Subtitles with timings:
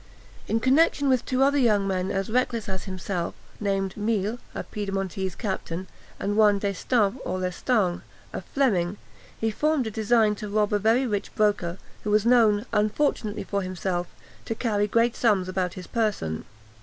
[0.47, 5.35] In connexion with two other young men as reckless as himself, named Mille, a Piedmontese
[5.35, 5.85] captain,
[6.19, 8.01] and one Destampes, or Lestang,
[8.33, 8.97] a Fleming,
[9.39, 13.61] he formed a design to rob a very rich broker, who was known, unfortunately for
[13.61, 14.07] himself,
[14.45, 16.45] to carry great sums about his person.